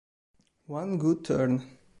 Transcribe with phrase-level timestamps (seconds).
[0.65, 1.77] One Good Turn